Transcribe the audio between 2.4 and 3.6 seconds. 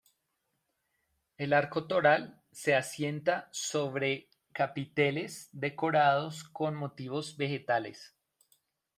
se asienta